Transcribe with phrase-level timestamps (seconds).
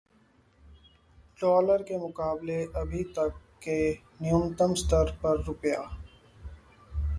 [1.39, 3.77] dollar के मुकाबले अभी तक के
[4.21, 5.81] न्यूनतम स्तर पर रुपया